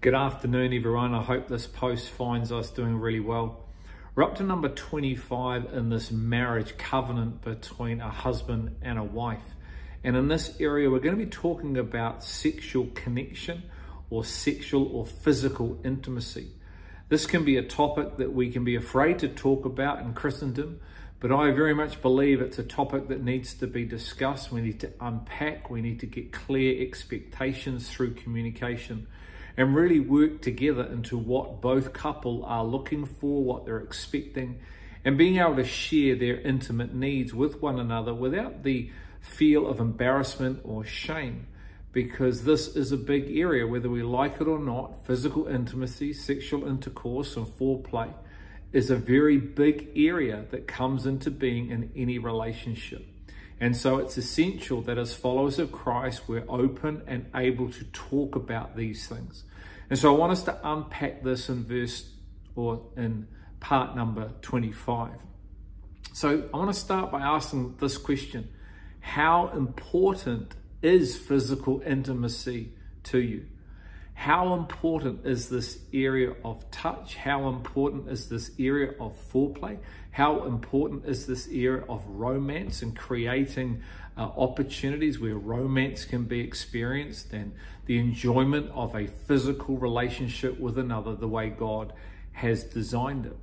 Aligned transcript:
Good 0.00 0.14
afternoon, 0.14 0.72
everyone. 0.74 1.12
I 1.12 1.24
hope 1.24 1.48
this 1.48 1.66
post 1.66 2.08
finds 2.08 2.52
us 2.52 2.70
doing 2.70 3.00
really 3.00 3.18
well. 3.18 3.64
We're 4.14 4.22
up 4.22 4.36
to 4.36 4.44
number 4.44 4.68
25 4.68 5.74
in 5.74 5.88
this 5.88 6.12
marriage 6.12 6.78
covenant 6.78 7.42
between 7.42 8.00
a 8.00 8.08
husband 8.08 8.76
and 8.80 8.96
a 8.96 9.02
wife. 9.02 9.42
And 10.04 10.14
in 10.14 10.28
this 10.28 10.54
area, 10.60 10.88
we're 10.88 11.00
going 11.00 11.18
to 11.18 11.24
be 11.24 11.28
talking 11.28 11.76
about 11.76 12.22
sexual 12.22 12.86
connection 12.94 13.64
or 14.08 14.24
sexual 14.24 14.86
or 14.86 15.04
physical 15.04 15.80
intimacy. 15.82 16.52
This 17.08 17.26
can 17.26 17.44
be 17.44 17.56
a 17.56 17.64
topic 17.64 18.18
that 18.18 18.32
we 18.32 18.52
can 18.52 18.62
be 18.62 18.76
afraid 18.76 19.18
to 19.18 19.28
talk 19.28 19.64
about 19.64 19.98
in 19.98 20.14
Christendom, 20.14 20.78
but 21.18 21.32
I 21.32 21.50
very 21.50 21.74
much 21.74 22.00
believe 22.02 22.40
it's 22.40 22.60
a 22.60 22.62
topic 22.62 23.08
that 23.08 23.24
needs 23.24 23.52
to 23.54 23.66
be 23.66 23.84
discussed. 23.84 24.52
We 24.52 24.60
need 24.60 24.78
to 24.78 24.92
unpack, 25.00 25.70
we 25.70 25.82
need 25.82 25.98
to 25.98 26.06
get 26.06 26.30
clear 26.30 26.80
expectations 26.86 27.90
through 27.90 28.14
communication 28.14 29.08
and 29.58 29.74
really 29.74 29.98
work 29.98 30.40
together 30.40 30.84
into 30.84 31.18
what 31.18 31.60
both 31.60 31.92
couple 31.92 32.44
are 32.44 32.64
looking 32.64 33.04
for, 33.04 33.42
what 33.42 33.66
they're 33.66 33.80
expecting, 33.80 34.60
and 35.04 35.18
being 35.18 35.38
able 35.38 35.56
to 35.56 35.64
share 35.64 36.14
their 36.14 36.40
intimate 36.40 36.94
needs 36.94 37.34
with 37.34 37.60
one 37.60 37.80
another 37.80 38.14
without 38.14 38.62
the 38.62 38.88
feel 39.20 39.66
of 39.66 39.80
embarrassment 39.80 40.60
or 40.62 40.84
shame. 40.84 41.48
Because 41.90 42.44
this 42.44 42.68
is 42.76 42.92
a 42.92 42.96
big 42.96 43.36
area, 43.36 43.66
whether 43.66 43.90
we 43.90 44.04
like 44.04 44.40
it 44.40 44.46
or 44.46 44.60
not, 44.60 45.04
physical 45.04 45.48
intimacy, 45.48 46.12
sexual 46.12 46.68
intercourse, 46.68 47.36
and 47.36 47.46
foreplay 47.46 48.14
is 48.72 48.90
a 48.90 48.96
very 48.96 49.38
big 49.38 49.88
area 49.96 50.44
that 50.52 50.68
comes 50.68 51.04
into 51.04 51.32
being 51.32 51.70
in 51.70 51.90
any 51.96 52.18
relationship. 52.18 53.04
And 53.60 53.76
so 53.76 53.98
it's 53.98 54.16
essential 54.16 54.82
that 54.82 54.98
as 54.98 55.14
followers 55.14 55.58
of 55.58 55.72
Christ, 55.72 56.28
we're 56.28 56.44
open 56.48 57.02
and 57.08 57.26
able 57.34 57.70
to 57.72 57.84
talk 57.86 58.36
about 58.36 58.76
these 58.76 59.08
things. 59.08 59.42
And 59.90 59.98
so 59.98 60.14
I 60.14 60.18
want 60.18 60.32
us 60.32 60.42
to 60.44 60.58
unpack 60.62 61.22
this 61.22 61.48
in 61.48 61.64
verse 61.64 62.10
or 62.54 62.82
in 62.96 63.26
part 63.60 63.96
number 63.96 64.32
25. 64.42 65.12
So 66.12 66.48
I 66.52 66.56
want 66.56 66.72
to 66.72 66.78
start 66.78 67.10
by 67.10 67.20
asking 67.20 67.76
this 67.78 67.96
question 67.96 68.48
How 69.00 69.48
important 69.48 70.54
is 70.82 71.16
physical 71.16 71.80
intimacy 71.84 72.72
to 73.04 73.18
you? 73.18 73.46
How 74.18 74.54
important 74.54 75.24
is 75.24 75.48
this 75.48 75.78
area 75.92 76.34
of 76.44 76.68
touch? 76.72 77.14
How 77.14 77.48
important 77.48 78.08
is 78.08 78.28
this 78.28 78.50
area 78.58 78.94
of 78.98 79.16
foreplay? 79.32 79.78
How 80.10 80.42
important 80.42 81.04
is 81.04 81.24
this 81.24 81.46
area 81.52 81.84
of 81.88 82.04
romance 82.04 82.82
and 82.82 82.96
creating 82.96 83.80
uh, 84.16 84.22
opportunities 84.22 85.20
where 85.20 85.36
romance 85.36 86.04
can 86.04 86.24
be 86.24 86.40
experienced 86.40 87.32
and 87.32 87.54
the 87.86 88.00
enjoyment 88.00 88.68
of 88.72 88.96
a 88.96 89.06
physical 89.06 89.76
relationship 89.76 90.58
with 90.58 90.78
another 90.78 91.14
the 91.14 91.28
way 91.28 91.50
God 91.50 91.92
has 92.32 92.64
designed 92.64 93.26
it? 93.26 93.36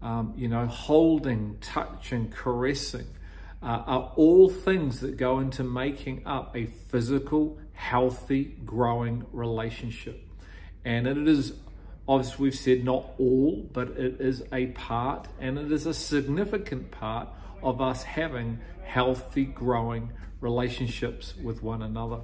Um, 0.00 0.32
you 0.36 0.46
know, 0.46 0.66
holding, 0.66 1.58
touching, 1.60 2.30
caressing 2.30 3.08
uh, 3.64 3.82
are 3.86 4.12
all 4.16 4.50
things 4.50 5.00
that 5.00 5.16
go 5.16 5.40
into 5.40 5.64
making 5.64 6.26
up 6.26 6.54
a 6.54 6.66
physical, 6.66 7.58
healthy, 7.72 8.44
growing 8.66 9.24
relationship. 9.32 10.22
And 10.84 11.06
it 11.06 11.26
is, 11.26 11.54
as 12.06 12.38
we've 12.38 12.54
said, 12.54 12.84
not 12.84 13.12
all, 13.18 13.66
but 13.72 13.88
it 13.88 14.20
is 14.20 14.42
a 14.52 14.66
part 14.66 15.28
and 15.40 15.58
it 15.58 15.72
is 15.72 15.86
a 15.86 15.94
significant 15.94 16.90
part 16.90 17.28
of 17.62 17.80
us 17.80 18.02
having 18.02 18.58
healthy, 18.84 19.46
growing 19.46 20.12
relationships 20.42 21.34
with 21.42 21.62
one 21.62 21.80
another. 21.80 22.20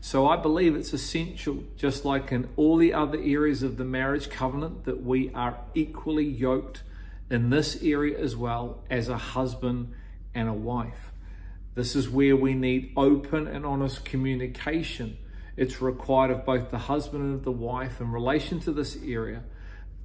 So 0.00 0.26
I 0.26 0.36
believe 0.36 0.74
it's 0.74 0.92
essential, 0.92 1.62
just 1.76 2.04
like 2.04 2.32
in 2.32 2.48
all 2.56 2.78
the 2.78 2.94
other 2.94 3.18
areas 3.18 3.62
of 3.62 3.76
the 3.76 3.84
marriage 3.84 4.28
covenant, 4.28 4.86
that 4.86 5.04
we 5.04 5.30
are 5.34 5.60
equally 5.74 6.24
yoked 6.24 6.82
in 7.30 7.50
this 7.50 7.80
area 7.80 8.18
as 8.18 8.34
well 8.34 8.82
as 8.90 9.08
a 9.08 9.16
husband 9.16 9.94
and 10.34 10.48
a 10.48 10.52
wife. 10.52 11.12
This 11.74 11.94
is 11.94 12.08
where 12.08 12.36
we 12.36 12.54
need 12.54 12.92
open 12.96 13.46
and 13.46 13.64
honest 13.64 14.04
communication. 14.04 15.16
It's 15.56 15.80
required 15.80 16.30
of 16.30 16.44
both 16.44 16.70
the 16.70 16.78
husband 16.78 17.22
and 17.22 17.44
the 17.44 17.52
wife 17.52 18.00
in 18.00 18.10
relation 18.10 18.60
to 18.60 18.72
this 18.72 18.98
area, 19.04 19.42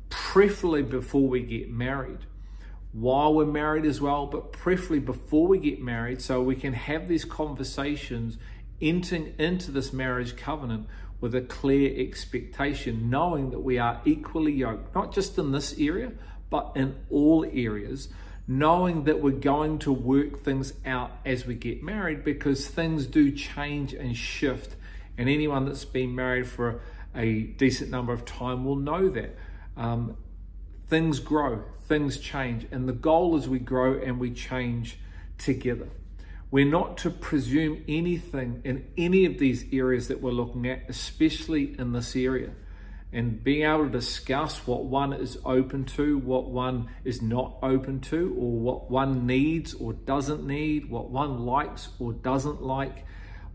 preferably 0.10 0.84
before 0.84 1.28
we 1.28 1.42
get 1.42 1.70
married, 1.70 2.20
while 2.92 3.34
we're 3.34 3.46
married 3.46 3.86
as 3.86 4.00
well, 4.00 4.26
but 4.28 4.52
preferably 4.52 5.00
before 5.00 5.48
we 5.48 5.60
get 5.60 5.82
married, 5.82 6.22
so 6.22 6.42
we 6.42 6.56
can 6.56 6.74
have 6.74 7.08
these 7.08 7.26
conversations 7.26 8.38
entering 8.82 9.34
into 9.40 9.72
this 9.72 9.92
marriage 9.94 10.36
covenant 10.36 10.88
with 11.22 11.34
a 11.34 11.42
clear 11.42 12.00
expectation, 12.00 13.10
knowing 13.10 13.50
that 13.50 13.60
we 13.60 13.80
are 13.80 14.02
equally 14.06 14.54
yoked, 14.54 14.94
not 14.94 15.14
just 15.14 15.38
in 15.38 15.52
this 15.52 15.78
area, 15.80 16.12
but 16.50 16.72
in 16.76 16.96
all 17.10 17.46
areas 17.52 18.10
knowing 18.48 19.06
that 19.06 19.22
we're 19.22 19.32
going 19.32 19.80
to 19.80 19.92
work 19.92 20.44
things 20.44 20.74
out 20.86 21.12
as 21.26 21.46
we 21.46 21.56
get 21.56 21.82
married 21.82 22.24
because 22.24 22.68
things 22.68 23.08
do 23.08 23.32
change 23.32 23.94
and 23.94 24.16
shift. 24.16 24.76
And 25.18 25.28
anyone 25.30 25.66
that's 25.66 25.86
been 25.86 26.14
married 26.14 26.48
for 26.48 26.82
a 27.16 27.42
decent 27.42 27.90
number 27.90 28.14
of 28.14 28.26
time 28.26 28.66
will 28.66 28.76
know 28.76 29.10
that. 29.10 29.36
Um, 29.76 30.18
things 30.88 31.20
grow, 31.20 31.64
things 31.88 32.20
change, 32.20 32.68
and 32.72 32.88
the 32.88 32.94
goal 32.94 33.36
is 33.36 33.50
we 33.50 33.60
grow 33.60 34.00
and 34.00 34.20
we 34.20 34.32
change 34.32 35.00
together. 35.38 35.90
We're 36.52 36.70
not 36.70 36.98
to 37.00 37.10
presume 37.10 37.84
anything 37.88 38.62
in 38.64 38.86
any 38.98 39.26
of 39.26 39.40
these 39.40 39.66
areas 39.74 40.08
that 40.10 40.22
we're 40.22 40.32
looking 40.32 40.68
at, 40.68 40.84
especially 40.88 41.78
in 41.80 41.92
this 41.94 42.16
area 42.16 42.52
and 43.12 43.44
being 43.44 43.64
able 43.64 43.86
to 43.86 43.90
discuss 43.90 44.66
what 44.68 44.86
one 44.86 45.14
is 45.14 45.38
open 45.46 45.86
to, 45.86 46.18
what 46.18 46.50
one 46.50 46.90
is 47.04 47.22
not 47.22 47.58
open 47.64 48.02
to, 48.02 48.36
or 48.38 48.52
what 48.52 48.92
one 48.92 49.26
needs 49.26 49.74
or 49.74 49.94
doesn't 49.94 50.46
need, 50.46 50.90
what 50.90 51.10
one 51.10 51.46
likes 51.46 51.90
or 52.00 52.14
doesn't 52.14 52.62
like, 52.62 53.06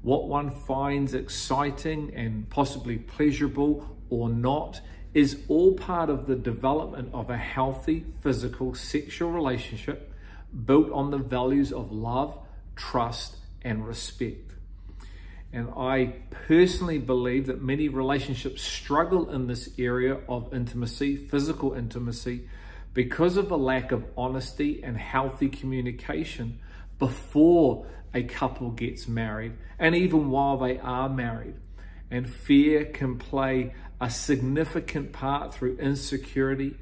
what 0.02 0.28
one 0.28 0.50
finds 0.50 1.12
exciting 1.14 2.12
and 2.14 2.48
possibly 2.48 2.96
pleasurable 2.96 3.96
or 4.08 4.28
not, 4.28 4.80
is 5.12 5.42
all 5.48 5.74
part 5.74 6.08
of 6.08 6.26
the 6.26 6.36
development 6.36 7.10
of 7.12 7.30
a 7.30 7.36
healthy 7.36 8.06
physical 8.20 8.74
sexual 8.74 9.30
relationship 9.30 10.12
built 10.64 10.90
on 10.92 11.10
the 11.10 11.18
values 11.18 11.72
of 11.72 11.92
love, 11.92 12.38
trust, 12.76 13.36
and 13.62 13.86
respect. 13.86 14.54
And 15.52 15.68
I 15.76 16.14
personally 16.30 16.98
believe 16.98 17.46
that 17.46 17.60
many 17.60 17.88
relationships 17.88 18.62
struggle 18.62 19.30
in 19.30 19.48
this 19.48 19.68
area 19.78 20.18
of 20.28 20.54
intimacy, 20.54 21.16
physical 21.16 21.74
intimacy, 21.74 22.48
because 22.94 23.36
of 23.36 23.50
a 23.50 23.56
lack 23.56 23.92
of 23.92 24.04
honesty 24.16 24.82
and 24.82 24.96
healthy 24.96 25.48
communication 25.48 26.60
before 26.98 27.86
a 28.14 28.22
couple 28.22 28.70
gets 28.70 29.08
married 29.08 29.52
and 29.78 29.94
even 29.94 30.30
while 30.30 30.58
they 30.58 30.78
are 30.78 31.08
married. 31.08 31.54
And 32.10 32.28
fear 32.28 32.84
can 32.84 33.18
play 33.18 33.72
a 34.00 34.10
significant 34.10 35.12
part 35.12 35.54
through 35.54 35.76
insecurity 35.78 36.76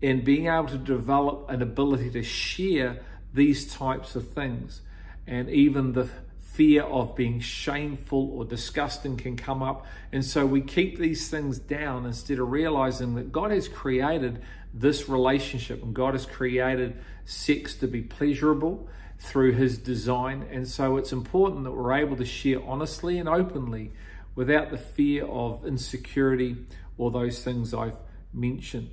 in 0.00 0.24
being 0.24 0.46
able 0.46 0.66
to 0.66 0.78
develop 0.78 1.48
an 1.48 1.62
ability 1.62 2.10
to 2.10 2.22
share 2.22 3.00
these 3.32 3.72
types 3.72 4.16
of 4.16 4.32
things. 4.32 4.80
And 5.26 5.48
even 5.48 5.92
the 5.92 6.08
fear 6.52 6.82
of 6.82 7.16
being 7.16 7.40
shameful 7.40 8.30
or 8.32 8.44
disgusting 8.44 9.16
can 9.16 9.36
come 9.36 9.62
up. 9.62 9.86
And 10.12 10.22
so 10.22 10.44
we 10.44 10.60
keep 10.60 10.98
these 10.98 11.30
things 11.30 11.58
down 11.58 12.04
instead 12.04 12.38
of 12.38 12.50
realizing 12.50 13.14
that 13.14 13.32
God 13.32 13.50
has 13.52 13.68
created 13.68 14.42
this 14.74 15.08
relationship 15.08 15.82
and 15.82 15.94
God 15.94 16.12
has 16.12 16.26
created 16.26 17.02
sex 17.24 17.74
to 17.76 17.88
be 17.88 18.02
pleasurable 18.02 18.86
through 19.18 19.52
his 19.52 19.78
design. 19.78 20.46
And 20.50 20.68
so 20.68 20.98
it's 20.98 21.12
important 21.12 21.64
that 21.64 21.72
we're 21.72 21.94
able 21.94 22.16
to 22.16 22.24
share 22.26 22.62
honestly 22.62 23.18
and 23.18 23.28
openly 23.28 23.92
without 24.34 24.70
the 24.70 24.78
fear 24.78 25.24
of 25.24 25.64
insecurity 25.64 26.56
or 26.98 27.10
those 27.10 27.42
things 27.42 27.72
I've 27.72 27.96
mentioned. 28.34 28.90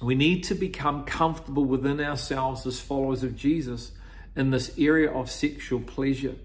We 0.00 0.14
need 0.14 0.44
to 0.44 0.54
become 0.54 1.04
comfortable 1.04 1.64
within 1.64 2.00
ourselves 2.00 2.64
as 2.64 2.80
followers 2.80 3.24
of 3.24 3.36
Jesus 3.36 3.90
in 4.36 4.50
this 4.50 4.72
area 4.78 5.10
of 5.10 5.30
sexual 5.30 5.80
pleasure. 5.80 6.36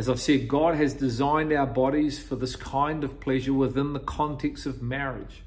As 0.00 0.08
I've 0.08 0.18
said, 0.18 0.48
God 0.48 0.76
has 0.76 0.94
designed 0.94 1.52
our 1.52 1.66
bodies 1.66 2.18
for 2.18 2.34
this 2.34 2.56
kind 2.56 3.04
of 3.04 3.20
pleasure 3.20 3.52
within 3.52 3.92
the 3.92 4.00
context 4.00 4.64
of 4.64 4.80
marriage. 4.80 5.42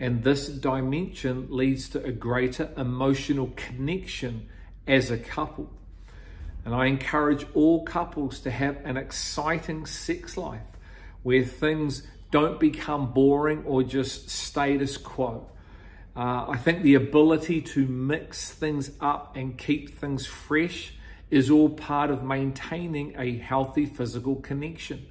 And 0.00 0.24
this 0.24 0.48
dimension 0.48 1.46
leads 1.50 1.88
to 1.90 2.02
a 2.02 2.10
greater 2.10 2.70
emotional 2.76 3.52
connection 3.54 4.48
as 4.88 5.12
a 5.12 5.18
couple. 5.18 5.70
And 6.64 6.74
I 6.74 6.86
encourage 6.86 7.46
all 7.54 7.84
couples 7.84 8.40
to 8.40 8.50
have 8.50 8.76
an 8.84 8.96
exciting 8.96 9.86
sex 9.86 10.36
life 10.36 10.66
where 11.22 11.44
things 11.44 12.02
don't 12.32 12.58
become 12.58 13.12
boring 13.12 13.62
or 13.64 13.84
just 13.84 14.28
status 14.28 14.96
quo. 14.96 15.46
Uh, 16.16 16.46
I 16.48 16.56
think 16.56 16.82
the 16.82 16.96
ability 16.96 17.60
to 17.60 17.86
mix 17.86 18.50
things 18.50 18.90
up 19.00 19.36
and 19.36 19.56
keep 19.56 19.96
things 19.96 20.26
fresh 20.26 20.92
is 21.32 21.50
all 21.50 21.70
part 21.70 22.10
of 22.10 22.22
maintaining 22.22 23.14
a 23.18 23.38
healthy 23.38 23.86
physical 23.86 24.36
connection. 24.36 25.06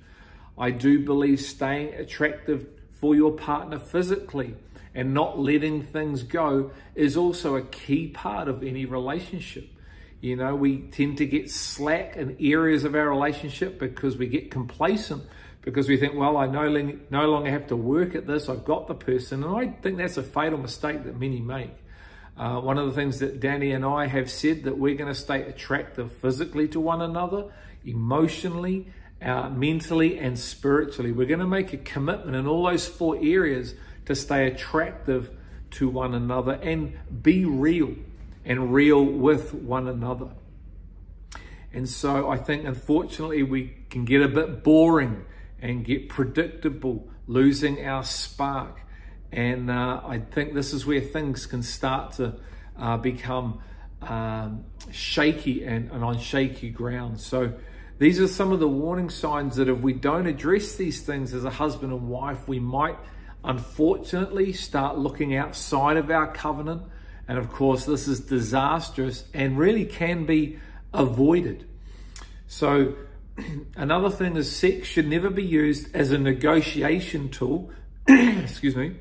I 0.55 0.69
do 0.69 1.03
believe 1.03 1.41
staying 1.41 1.95
attractive 1.95 2.67
for 2.91 3.15
your 3.15 3.31
partner 3.31 3.79
physically 3.79 4.55
and 4.93 5.15
not 5.15 5.39
letting 5.39 5.81
things 5.81 6.21
go 6.21 6.69
is 6.93 7.17
also 7.17 7.55
a 7.55 7.63
key 7.63 8.07
part 8.09 8.47
of 8.47 8.61
any 8.61 8.85
relationship. 8.85 9.67
You 10.19 10.35
know, 10.35 10.55
we 10.55 10.81
tend 10.89 11.17
to 11.17 11.25
get 11.25 11.49
slack 11.49 12.15
in 12.17 12.37
areas 12.39 12.83
of 12.83 12.93
our 12.93 13.09
relationship 13.09 13.79
because 13.79 14.15
we 14.15 14.27
get 14.27 14.51
complacent 14.51 15.23
because 15.63 15.89
we 15.89 15.97
think, 15.97 16.13
well, 16.13 16.37
I 16.37 16.45
no, 16.45 16.67
longer 16.69 17.49
have 17.49 17.65
to 17.67 17.75
work 17.75 18.13
at 18.13 18.27
this. 18.27 18.47
I've 18.47 18.63
got 18.63 18.87
the 18.87 18.93
person. 18.93 19.43
And 19.43 19.55
I 19.55 19.71
think 19.81 19.97
that's 19.97 20.17
a 20.17 20.23
fatal 20.23 20.59
mistake 20.59 21.03
that 21.05 21.19
many 21.19 21.39
make. 21.39 21.71
Uh, 22.41 22.59
one 22.59 22.79
of 22.79 22.87
the 22.87 22.91
things 22.91 23.19
that 23.19 23.39
Danny 23.39 23.71
and 23.71 23.85
I 23.85 24.07
have 24.07 24.27
said 24.27 24.63
that 24.63 24.75
we're 24.75 24.95
going 24.95 25.13
to 25.13 25.19
stay 25.19 25.43
attractive 25.43 26.11
physically 26.11 26.67
to 26.69 26.79
one 26.79 26.99
another, 26.99 27.51
emotionally, 27.85 28.87
uh, 29.21 29.51
mentally, 29.51 30.17
and 30.17 30.39
spiritually. 30.39 31.11
We're 31.11 31.27
going 31.27 31.41
to 31.41 31.45
make 31.45 31.71
a 31.71 31.77
commitment 31.77 32.35
in 32.35 32.47
all 32.47 32.65
those 32.65 32.87
four 32.87 33.15
areas 33.21 33.75
to 34.07 34.15
stay 34.15 34.47
attractive 34.47 35.29
to 35.71 35.87
one 35.87 36.15
another 36.15 36.53
and 36.53 36.97
be 37.21 37.45
real 37.45 37.93
and 38.43 38.73
real 38.73 39.05
with 39.05 39.53
one 39.53 39.87
another. 39.87 40.29
And 41.71 41.87
so 41.87 42.27
I 42.27 42.37
think, 42.37 42.65
unfortunately, 42.65 43.43
we 43.43 43.75
can 43.91 44.03
get 44.03 44.23
a 44.23 44.27
bit 44.27 44.63
boring 44.63 45.27
and 45.61 45.85
get 45.85 46.09
predictable, 46.09 47.07
losing 47.27 47.85
our 47.85 48.03
spark. 48.03 48.81
And 49.31 49.71
uh, 49.71 50.01
I 50.05 50.19
think 50.19 50.53
this 50.53 50.73
is 50.73 50.85
where 50.85 51.01
things 51.01 51.45
can 51.45 51.63
start 51.63 52.13
to 52.13 52.35
uh, 52.77 52.97
become 52.97 53.61
um, 54.01 54.65
shaky 54.91 55.63
and, 55.63 55.91
and 55.91 56.03
on 56.03 56.19
shaky 56.19 56.69
ground. 56.69 57.19
So 57.19 57.53
these 57.97 58.19
are 58.19 58.27
some 58.27 58.51
of 58.51 58.59
the 58.59 58.67
warning 58.67 59.09
signs 59.09 59.57
that 59.57 59.69
if 59.69 59.79
we 59.79 59.93
don't 59.93 60.27
address 60.27 60.75
these 60.75 61.01
things 61.01 61.33
as 61.33 61.45
a 61.45 61.49
husband 61.49 61.93
and 61.93 62.09
wife, 62.09 62.47
we 62.47 62.59
might 62.59 62.97
unfortunately 63.43 64.53
start 64.53 64.97
looking 64.97 65.35
outside 65.35 65.97
of 65.97 66.09
our 66.09 66.33
covenant. 66.33 66.83
And 67.27 67.37
of 67.37 67.51
course, 67.51 67.85
this 67.85 68.07
is 68.07 68.19
disastrous 68.19 69.23
and 69.33 69.57
really 69.57 69.85
can 69.85 70.25
be 70.25 70.59
avoided. 70.93 71.65
So, 72.47 72.95
another 73.75 74.09
thing 74.09 74.35
is 74.35 74.53
sex 74.53 74.87
should 74.87 75.07
never 75.07 75.29
be 75.29 75.43
used 75.43 75.95
as 75.95 76.11
a 76.11 76.17
negotiation 76.17 77.29
tool, 77.29 77.71
excuse 78.07 78.75
me, 78.75 78.95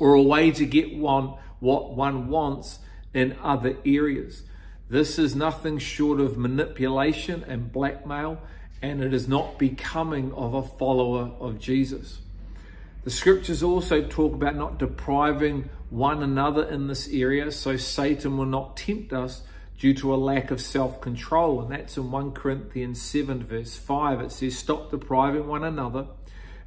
or 0.00 0.14
a 0.14 0.22
way 0.22 0.50
to 0.50 0.66
get 0.66 0.96
one 0.96 1.34
what 1.60 1.94
one 1.94 2.28
wants 2.28 2.80
in 3.14 3.36
other 3.42 3.76
areas. 3.84 4.42
This 4.88 5.18
is 5.18 5.36
nothing 5.36 5.78
short 5.78 6.20
of 6.20 6.36
manipulation 6.36 7.44
and 7.46 7.70
blackmail, 7.70 8.40
and 8.82 9.02
it 9.02 9.14
is 9.14 9.28
not 9.28 9.58
becoming 9.58 10.32
of 10.32 10.54
a 10.54 10.62
follower 10.62 11.30
of 11.38 11.60
Jesus. 11.60 12.18
The 13.04 13.10
scriptures 13.10 13.62
also 13.62 14.02
talk 14.02 14.34
about 14.34 14.56
not 14.56 14.78
depriving 14.78 15.70
one 15.90 16.22
another 16.22 16.64
in 16.64 16.86
this 16.86 17.08
area 17.08 17.50
so 17.50 17.76
Satan 17.76 18.36
will 18.36 18.46
not 18.46 18.76
tempt 18.76 19.12
us 19.12 19.42
due 19.78 19.94
to 19.94 20.14
a 20.14 20.16
lack 20.16 20.50
of 20.50 20.60
self 20.60 21.00
control. 21.00 21.62
And 21.62 21.72
that's 21.72 21.96
in 21.96 22.10
1 22.10 22.32
Corinthians 22.32 23.00
7, 23.00 23.42
verse 23.42 23.76
5. 23.76 24.20
It 24.20 24.32
says, 24.32 24.58
Stop 24.58 24.90
depriving 24.90 25.46
one 25.46 25.64
another, 25.64 26.06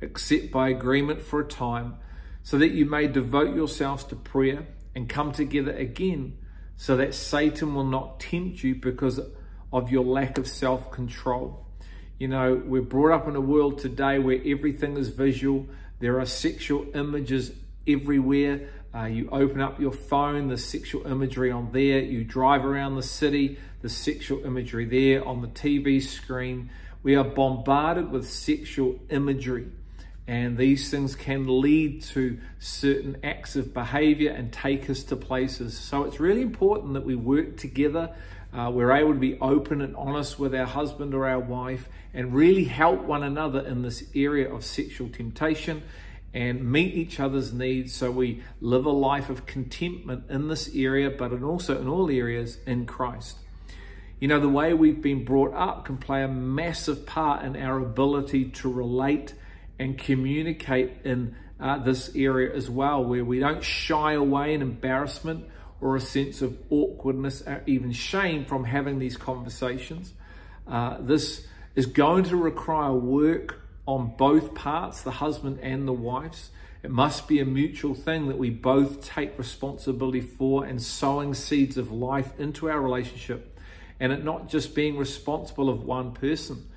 except 0.02 0.52
by 0.52 0.70
agreement 0.70 1.22
for 1.22 1.40
a 1.40 1.46
time, 1.46 1.96
so 2.44 2.58
that 2.58 2.72
you 2.72 2.86
may 2.86 3.08
devote 3.08 3.56
yourselves 3.56 4.04
to 4.06 4.16
prayer 4.16 4.68
and 4.94 5.10
come 5.10 5.32
together 5.32 5.76
again, 5.76 6.38
so 6.78 6.98
that 6.98 7.16
Satan 7.16 7.74
will 7.74 7.86
not 7.86 8.20
tempt 8.20 8.64
you 8.64 8.76
because 8.76 9.20
of 9.72 9.92
your 9.92 10.04
lack 10.04 10.38
of 10.38 10.48
self 10.48 10.92
control. 10.92 11.66
You 12.20 12.28
know, 12.28 12.62
we're 12.64 12.82
brought 12.82 13.12
up 13.12 13.28
in 13.28 13.36
a 13.36 13.42
world 13.42 13.80
today 13.80 14.20
where 14.20 14.40
everything 14.46 14.98
is 14.98 15.10
visual 15.10 15.68
there 16.04 16.20
are 16.20 16.26
sexual 16.26 16.86
images 16.94 17.54
everywhere. 17.88 18.68
Uh, 18.94 19.06
you 19.06 19.30
open 19.32 19.62
up 19.62 19.80
your 19.80 19.94
phone, 19.94 20.50
the 20.50 20.58
sexual 20.58 21.08
imagery 21.08 21.50
on 21.50 21.72
there. 21.72 22.00
You 22.02 22.26
drive 22.26 22.66
around 22.66 22.98
the 22.98 23.04
city, 23.04 23.58
the 23.82 23.88
sexual 23.88 24.46
imagery 24.46 24.84
there 24.84 25.26
on 25.26 25.42
the 25.42 25.48
TV 25.48 26.04
screen. 26.04 26.70
We 27.04 27.16
are 27.16 27.24
bombarded 27.24 28.12
with 28.12 28.30
sexual 28.30 29.00
imagery, 29.10 29.68
and 30.28 30.58
these 30.58 30.90
things 30.90 31.16
can 31.16 31.62
lead 31.62 32.02
to 32.02 32.40
certain 32.60 33.18
acts 33.24 33.56
of 33.56 33.74
behavior 33.74 34.32
and 34.32 34.54
take 34.54 34.90
us 34.90 35.04
to 35.04 35.16
places. 35.18 35.78
So 35.78 36.04
it's 36.06 36.20
really 36.20 36.42
important 36.42 36.94
that 36.94 37.04
we 37.04 37.16
work 37.16 37.58
together. 37.58 38.16
Uh, 38.54 38.72
we're 38.74 38.94
able 38.94 39.14
to 39.14 39.20
be 39.20 39.38
open 39.40 39.82
and 39.82 39.96
honest 39.96 40.40
with 40.40 40.56
our 40.56 40.66
husband 40.66 41.14
or 41.14 41.28
our 41.28 41.40
wife 41.40 41.90
and 42.14 42.34
really 42.34 42.64
help 42.64 43.02
one 43.02 43.24
another 43.24 43.60
in 43.60 43.82
this 43.82 44.04
area 44.16 44.54
of 44.54 44.64
sexual 44.64 45.10
temptation 45.10 45.84
and 46.34 46.72
meet 46.72 46.94
each 46.94 47.20
other's 47.20 47.54
needs 47.54 47.94
so 47.94 48.10
we 48.10 48.42
live 48.62 48.86
a 48.86 48.92
life 48.92 49.30
of 49.30 49.46
contentment 49.46 50.30
in 50.30 50.48
this 50.48 50.74
area, 50.74 51.10
but 51.10 51.44
also 51.44 51.80
in 51.80 51.88
all 51.88 52.10
areas 52.10 52.58
in 52.66 52.86
Christ. 52.86 53.38
You 54.20 54.30
know, 54.30 54.40
the 54.40 54.50
way 54.50 54.74
we've 54.74 55.02
been 55.02 55.26
brought 55.26 55.54
up 55.54 55.86
can 55.86 55.98
play 55.98 56.24
a 56.24 56.28
massive 56.28 57.06
part 57.06 57.44
in 57.44 57.58
our 57.58 57.78
ability 57.80 58.46
to 58.52 58.72
relate 58.72 59.34
and 59.84 59.98
communicate 59.98 60.92
in 61.04 61.36
uh, 61.60 61.78
this 61.78 62.16
area 62.16 62.56
as 62.56 62.70
well, 62.70 63.04
where 63.04 63.26
we 63.26 63.40
don't 63.40 63.64
shy 63.64 64.14
away 64.14 64.54
in 64.54 64.62
embarrassment 64.62 65.46
or 65.82 65.96
a 65.98 66.02
sense 66.02 66.42
of 66.42 66.58
awkwardness 66.70 67.42
or 67.42 67.62
even 67.66 67.92
shame 67.92 68.46
from 68.46 68.64
having 68.64 68.98
these 69.00 69.18
conversations. 69.18 70.14
Uh, 70.66 70.98
this 71.02 71.46
is 71.76 71.86
going 71.86 72.24
to 72.24 72.38
require 72.38 72.94
work 72.94 73.62
on 73.86 74.14
both 74.18 74.54
parts, 74.54 75.02
the 75.02 75.12
husband 75.12 75.60
and 75.62 75.86
the 75.88 75.94
wife's. 75.94 76.50
It 76.82 76.90
must 76.90 77.28
be 77.28 77.40
a 77.40 77.46
mutual 77.46 77.94
thing 77.94 78.28
that 78.30 78.38
we 78.38 78.50
both 78.50 79.06
take 79.06 79.38
responsibility 79.38 80.22
for 80.22 80.64
and 80.64 80.82
sowing 80.82 81.34
seeds 81.34 81.78
of 81.78 81.92
life 81.92 82.32
into 82.40 82.70
our 82.70 82.82
relationship 82.82 83.54
and 84.00 84.12
it 84.12 84.24
not 84.24 84.50
just 84.50 84.76
being 84.76 84.98
responsible 84.98 85.70
of 85.70 85.84
one 85.84 86.12
person. 86.12 86.70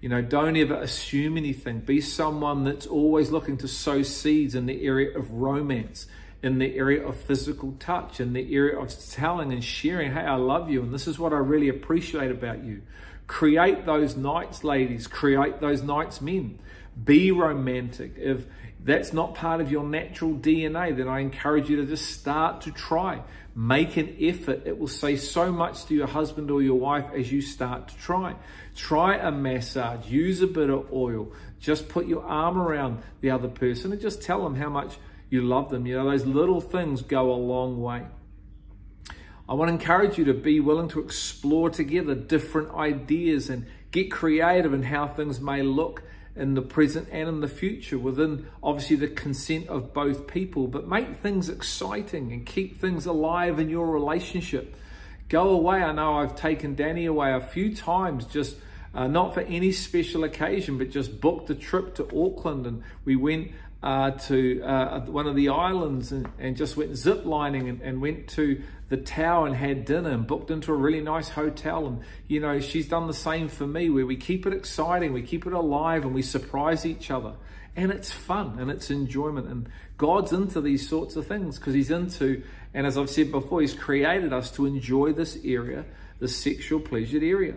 You 0.00 0.08
know, 0.08 0.22
don't 0.22 0.56
ever 0.56 0.74
assume 0.74 1.36
anything. 1.36 1.80
Be 1.80 2.00
someone 2.00 2.64
that's 2.64 2.86
always 2.86 3.30
looking 3.30 3.58
to 3.58 3.68
sow 3.68 4.02
seeds 4.02 4.54
in 4.54 4.66
the 4.66 4.82
area 4.86 5.16
of 5.16 5.30
romance, 5.32 6.06
in 6.42 6.58
the 6.58 6.74
area 6.74 7.06
of 7.06 7.16
physical 7.16 7.74
touch, 7.78 8.18
in 8.18 8.32
the 8.32 8.54
area 8.54 8.78
of 8.78 8.90
telling 9.10 9.52
and 9.52 9.62
sharing, 9.62 10.12
hey, 10.12 10.20
I 10.20 10.36
love 10.36 10.70
you, 10.70 10.82
and 10.82 10.92
this 10.92 11.06
is 11.06 11.18
what 11.18 11.34
I 11.34 11.36
really 11.36 11.68
appreciate 11.68 12.30
about 12.30 12.64
you. 12.64 12.80
Create 13.26 13.84
those 13.84 14.16
nights, 14.16 14.64
ladies. 14.64 15.06
Create 15.06 15.60
those 15.60 15.82
nights, 15.82 16.20
men. 16.20 16.58
Be 17.02 17.30
romantic. 17.30 18.14
If 18.16 18.46
that's 18.82 19.12
not 19.12 19.34
part 19.34 19.60
of 19.60 19.70
your 19.70 19.84
natural 19.84 20.32
DNA, 20.32 20.96
then 20.96 21.08
I 21.08 21.20
encourage 21.20 21.68
you 21.68 21.76
to 21.76 21.86
just 21.86 22.10
start 22.18 22.62
to 22.62 22.70
try. 22.70 23.22
Make 23.54 23.96
an 23.96 24.16
effort. 24.20 24.62
It 24.66 24.78
will 24.78 24.88
say 24.88 25.16
so 25.16 25.52
much 25.52 25.86
to 25.86 25.94
your 25.94 26.06
husband 26.06 26.50
or 26.50 26.62
your 26.62 26.78
wife 26.78 27.06
as 27.14 27.30
you 27.30 27.42
start 27.42 27.88
to 27.88 27.96
try. 27.98 28.36
Try 28.74 29.16
a 29.16 29.30
massage. 29.30 30.06
Use 30.06 30.40
a 30.40 30.46
bit 30.46 30.70
of 30.70 30.92
oil. 30.92 31.32
Just 31.58 31.88
put 31.88 32.06
your 32.06 32.24
arm 32.24 32.58
around 32.58 33.02
the 33.20 33.30
other 33.30 33.48
person 33.48 33.92
and 33.92 34.00
just 34.00 34.22
tell 34.22 34.42
them 34.42 34.54
how 34.54 34.70
much 34.70 34.96
you 35.28 35.42
love 35.42 35.70
them. 35.70 35.86
You 35.86 35.96
know, 35.96 36.10
those 36.10 36.24
little 36.24 36.60
things 36.60 37.02
go 37.02 37.32
a 37.32 37.34
long 37.34 37.80
way. 37.80 38.06
I 39.48 39.54
want 39.54 39.68
to 39.68 39.72
encourage 39.72 40.16
you 40.16 40.24
to 40.26 40.34
be 40.34 40.60
willing 40.60 40.88
to 40.90 41.00
explore 41.00 41.70
together 41.70 42.14
different 42.14 42.72
ideas 42.72 43.50
and 43.50 43.66
get 43.90 44.10
creative 44.10 44.72
in 44.72 44.84
how 44.84 45.08
things 45.08 45.40
may 45.40 45.62
look 45.62 46.04
in 46.36 46.54
the 46.54 46.62
present 46.62 47.08
and 47.10 47.28
in 47.28 47.40
the 47.40 47.48
future 47.48 47.98
within 47.98 48.46
obviously 48.62 48.96
the 48.96 49.08
consent 49.08 49.68
of 49.68 49.92
both 49.92 50.26
people, 50.26 50.66
but 50.66 50.88
make 50.88 51.16
things 51.16 51.48
exciting 51.48 52.32
and 52.32 52.46
keep 52.46 52.80
things 52.80 53.06
alive 53.06 53.58
in 53.58 53.68
your 53.68 53.86
relationship. 53.86 54.76
Go 55.28 55.50
away. 55.50 55.82
I 55.82 55.92
know 55.92 56.14
I've 56.14 56.36
taken 56.36 56.74
Danny 56.74 57.06
away 57.06 57.32
a 57.32 57.40
few 57.40 57.74
times 57.74 58.26
just 58.26 58.56
uh, 58.94 59.06
not 59.06 59.34
for 59.34 59.40
any 59.40 59.70
special 59.72 60.24
occasion, 60.24 60.78
but 60.78 60.90
just 60.90 61.20
booked 61.20 61.50
a 61.50 61.54
trip 61.54 61.94
to 61.96 62.04
Auckland 62.04 62.66
and 62.66 62.82
we 63.04 63.16
went 63.16 63.52
uh, 63.82 64.10
to 64.10 64.62
uh, 64.62 65.00
one 65.06 65.26
of 65.26 65.34
the 65.34 65.48
islands 65.48 66.12
and, 66.12 66.28
and 66.38 66.56
just 66.56 66.76
went 66.76 66.96
zip 66.96 67.24
lining 67.24 67.68
and, 67.68 67.80
and, 67.80 68.00
went 68.00 68.28
to 68.28 68.62
the 68.90 68.98
tower 68.98 69.46
and 69.46 69.56
had 69.56 69.86
dinner 69.86 70.10
and 70.10 70.26
booked 70.26 70.50
into 70.50 70.70
a 70.70 70.76
really 70.76 71.00
nice 71.00 71.30
hotel. 71.30 71.86
And, 71.86 72.02
you 72.28 72.40
know, 72.40 72.60
she's 72.60 72.88
done 72.88 73.06
the 73.06 73.14
same 73.14 73.48
for 73.48 73.66
me 73.66 73.88
where 73.88 74.04
we 74.04 74.16
keep 74.16 74.46
it 74.46 74.52
exciting, 74.52 75.14
we 75.14 75.22
keep 75.22 75.46
it 75.46 75.54
alive, 75.54 76.04
and 76.04 76.14
we 76.14 76.20
surprise 76.20 76.84
each 76.84 77.10
other. 77.10 77.34
And 77.74 77.90
it's 77.90 78.10
fun 78.10 78.58
and 78.58 78.70
it's 78.70 78.90
enjoyment. 78.90 79.48
And 79.48 79.68
God's 79.96 80.32
into 80.32 80.60
these 80.60 80.86
sorts 80.86 81.16
of 81.16 81.26
things 81.26 81.58
because 81.58 81.72
He's 81.72 81.90
into, 81.90 82.42
and 82.74 82.86
as 82.86 82.98
I've 82.98 83.08
said 83.08 83.30
before, 83.30 83.62
He's 83.62 83.74
created 83.74 84.34
us 84.34 84.50
to 84.52 84.66
enjoy 84.66 85.12
this 85.14 85.38
area, 85.42 85.86
the 86.18 86.28
sexual 86.28 86.80
pleasured 86.80 87.22
area. 87.22 87.54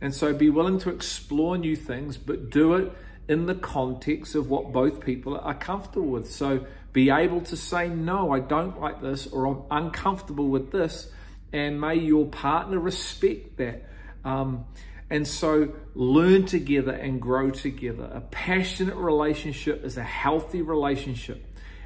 And 0.00 0.14
so 0.14 0.32
be 0.32 0.48
willing 0.48 0.78
to 0.80 0.90
explore 0.90 1.58
new 1.58 1.76
things, 1.76 2.16
but 2.16 2.48
do 2.50 2.74
it 2.74 2.92
in 3.28 3.46
the 3.46 3.54
context 3.54 4.34
of 4.34 4.48
what 4.48 4.72
both 4.72 5.00
people 5.00 5.38
are 5.38 5.54
comfortable 5.54 6.08
with. 6.08 6.30
So 6.30 6.66
be 6.92 7.10
able 7.10 7.42
to 7.42 7.56
say, 7.56 7.88
no, 7.88 8.32
I 8.32 8.40
don't 8.40 8.80
like 8.80 9.02
this, 9.02 9.26
or 9.26 9.46
I'm 9.46 9.62
uncomfortable 9.70 10.48
with 10.48 10.72
this, 10.72 11.10
and 11.52 11.80
may 11.80 11.96
your 11.96 12.26
partner 12.26 12.78
respect 12.78 13.58
that. 13.58 13.88
Um, 14.24 14.64
And 15.10 15.26
so 15.26 15.72
learn 15.94 16.44
together 16.44 16.92
and 16.92 17.18
grow 17.18 17.50
together. 17.50 18.10
A 18.12 18.20
passionate 18.20 18.96
relationship 18.96 19.82
is 19.82 19.96
a 19.96 20.02
healthy 20.02 20.60
relationship. 20.60 21.40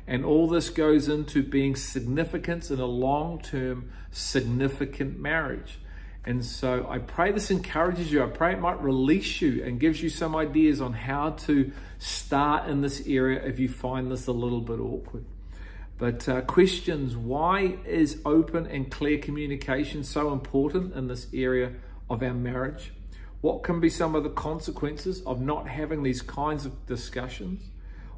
And 0.08 0.24
all 0.24 0.48
this 0.48 0.70
goes 0.70 1.08
into 1.08 1.44
being 1.44 1.76
significant 1.76 2.70
in 2.72 2.80
a 2.80 2.86
long 2.86 3.40
term, 3.40 3.92
significant 4.10 5.20
marriage. 5.20 5.78
And 6.24 6.44
so 6.44 6.86
I 6.88 6.98
pray 6.98 7.32
this 7.32 7.50
encourages 7.50 8.12
you. 8.12 8.22
I 8.22 8.28
pray 8.28 8.52
it 8.52 8.60
might 8.60 8.80
release 8.80 9.40
you 9.40 9.64
and 9.64 9.80
gives 9.80 10.00
you 10.02 10.08
some 10.08 10.36
ideas 10.36 10.80
on 10.80 10.92
how 10.92 11.30
to 11.30 11.72
start 11.98 12.68
in 12.68 12.80
this 12.80 13.02
area 13.06 13.44
if 13.44 13.58
you 13.58 13.68
find 13.68 14.10
this 14.10 14.28
a 14.28 14.32
little 14.32 14.60
bit 14.60 14.78
awkward. 14.78 15.24
But 15.98 16.28
uh, 16.28 16.40
questions 16.42 17.16
why 17.16 17.78
is 17.84 18.20
open 18.24 18.66
and 18.66 18.90
clear 18.90 19.18
communication 19.18 20.04
so 20.04 20.32
important 20.32 20.94
in 20.94 21.08
this 21.08 21.26
area 21.34 21.72
of 22.08 22.22
our 22.22 22.34
marriage? 22.34 22.92
What 23.40 23.64
can 23.64 23.80
be 23.80 23.90
some 23.90 24.14
of 24.14 24.22
the 24.22 24.30
consequences 24.30 25.22
of 25.22 25.40
not 25.40 25.66
having 25.66 26.04
these 26.04 26.22
kinds 26.22 26.64
of 26.66 26.86
discussions? 26.86 27.62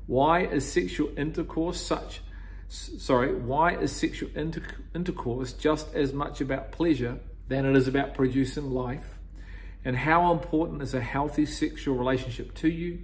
Why 0.06 0.40
is 0.40 0.70
sexual 0.70 1.10
intercourse 1.16 1.80
such 1.80 2.20
sorry, 2.68 3.34
why 3.34 3.76
is 3.76 3.92
sexual 3.92 4.30
inter- 4.34 4.62
intercourse 4.94 5.52
just 5.52 5.94
as 5.94 6.12
much 6.12 6.40
about 6.40 6.72
pleasure 6.72 7.20
than 7.48 7.66
it 7.66 7.76
is 7.76 7.88
about 7.88 8.14
producing 8.14 8.70
life? 8.70 9.18
And 9.84 9.96
how 9.96 10.32
important 10.32 10.82
is 10.82 10.94
a 10.94 11.00
healthy 11.00 11.46
sexual 11.46 11.96
relationship 11.96 12.54
to 12.56 12.68
you 12.68 13.02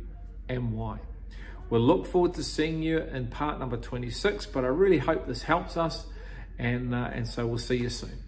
and 0.49 0.73
why? 0.73 0.99
We'll 1.69 1.83
look 1.83 2.07
forward 2.07 2.35
to 2.35 2.43
seeing 2.43 2.83
you 2.83 2.99
in 2.99 3.29
part 3.29 3.61
number 3.61 3.77
26, 3.77 4.47
but 4.47 4.65
I 4.65 4.69
really 4.69 4.99
hope 4.99 5.27
this 5.27 5.43
helps 5.43 5.77
us, 5.77 6.07
and, 6.59 6.95
uh, 6.95 7.11
and 7.13 7.29
so 7.29 7.47
we'll 7.47 7.59
see 7.59 7.77
you 7.77 7.91
soon. 7.91 8.19